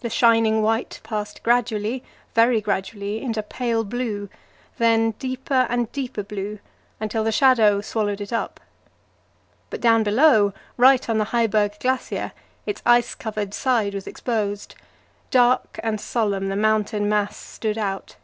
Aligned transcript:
The 0.00 0.08
shining 0.08 0.62
white 0.62 0.98
passed 1.02 1.42
gradually, 1.42 2.02
very 2.34 2.62
gradually, 2.62 3.20
into 3.20 3.42
pale 3.42 3.84
blue, 3.84 4.30
then 4.78 5.10
deeper 5.18 5.66
and 5.68 5.92
deeper 5.92 6.22
blue, 6.22 6.58
until 6.98 7.22
the 7.22 7.32
shadow 7.32 7.82
swallowed 7.82 8.22
it 8.22 8.32
up. 8.32 8.60
But 9.68 9.82
down 9.82 10.04
below, 10.04 10.54
right 10.78 11.06
on 11.06 11.18
the 11.18 11.32
Heiberg 11.34 11.78
Glacier, 11.80 12.32
its 12.64 12.80
ice 12.86 13.14
covered 13.14 13.52
side 13.52 13.92
was 13.92 14.06
exposed 14.06 14.74
dark 15.30 15.78
and 15.82 16.00
solemn 16.00 16.48
the 16.48 16.56
mountain 16.56 17.06
mass 17.06 17.36
stood 17.36 17.76
out. 17.76 18.16